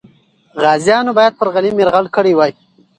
[0.61, 2.51] غازیان باید پر غلیم یرغل کړی وای.